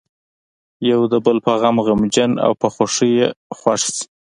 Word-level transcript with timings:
یو 0.91 1.01
د 1.11 1.13
بل 1.25 1.37
په 1.45 1.53
غم 1.61 1.77
غمجن 1.85 2.31
او 2.45 2.51
په 2.61 2.67
خوښۍ 2.73 3.11
یې 3.19 3.27
خوښ 3.57 3.81
شي. 3.95 4.01